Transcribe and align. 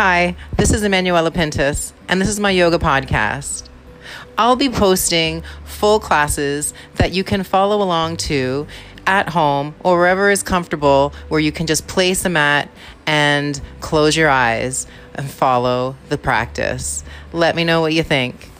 Hi, 0.00 0.36
this 0.56 0.72
is 0.72 0.84
Emanuela 0.84 1.32
Pintus, 1.32 1.92
and 2.06 2.20
this 2.20 2.28
is 2.28 2.38
my 2.38 2.52
yoga 2.52 2.78
podcast. 2.78 3.68
I'll 4.38 4.54
be 4.54 4.68
posting 4.68 5.42
full 5.64 5.98
classes 5.98 6.72
that 6.94 7.10
you 7.10 7.24
can 7.24 7.42
follow 7.42 7.82
along 7.82 8.18
to 8.28 8.68
at 9.08 9.30
home 9.30 9.74
or 9.80 9.98
wherever 9.98 10.30
is 10.30 10.44
comfortable 10.44 11.12
where 11.26 11.40
you 11.40 11.50
can 11.50 11.66
just 11.66 11.88
place 11.88 12.24
a 12.24 12.28
mat 12.28 12.70
and 13.08 13.60
close 13.80 14.16
your 14.16 14.28
eyes 14.28 14.86
and 15.16 15.28
follow 15.28 15.96
the 16.10 16.16
practice. 16.16 17.02
Let 17.32 17.56
me 17.56 17.64
know 17.64 17.80
what 17.80 17.92
you 17.92 18.04
think. 18.04 18.50